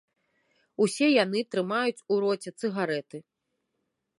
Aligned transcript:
Усе 0.85 1.07
яны 1.23 1.39
трымаюць 1.55 2.03
у 2.15 2.17
роце 2.25 2.49
цыгарэты. 2.59 3.17